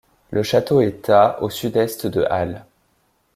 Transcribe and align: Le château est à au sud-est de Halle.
Le 0.31 0.41
château 0.41 0.81
est 0.81 1.11
à 1.11 1.43
au 1.43 1.51
sud-est 1.51 2.07
de 2.07 2.23
Halle. 2.23 2.65